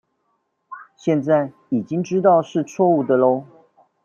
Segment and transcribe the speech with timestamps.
[0.97, 3.43] 現在已經知道是錯誤的囉